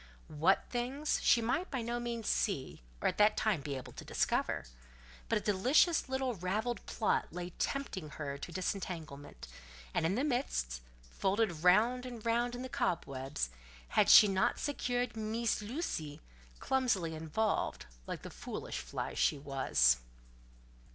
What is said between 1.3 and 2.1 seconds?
might by no